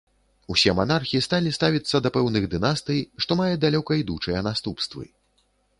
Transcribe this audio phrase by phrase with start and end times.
[0.53, 5.03] Усе манархі сталі ставіцца да пэўных дынастый, што мае далёка ідучыя наступствы.